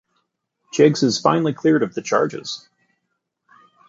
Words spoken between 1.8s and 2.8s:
of the charges.